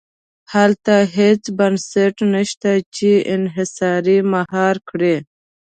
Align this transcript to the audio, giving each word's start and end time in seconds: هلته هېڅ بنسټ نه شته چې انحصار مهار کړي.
هلته 0.53 0.93
هېڅ 1.17 1.43
بنسټ 1.57 2.15
نه 2.33 2.41
شته 2.49 2.71
چې 2.95 3.11
انحصار 3.33 4.03
مهار 4.33 4.75
کړي. 4.89 5.15